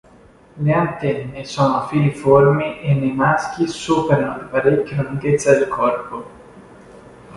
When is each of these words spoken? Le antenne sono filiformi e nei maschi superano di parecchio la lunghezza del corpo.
Le 0.57 0.73
antenne 0.73 1.43
sono 1.45 1.85
filiformi 1.85 2.79
e 2.81 2.95
nei 2.95 3.11
maschi 3.11 3.67
superano 3.67 4.41
di 4.41 4.49
parecchio 4.49 4.95
la 4.95 5.03
lunghezza 5.03 5.53
del 5.53 5.67
corpo. 5.67 6.27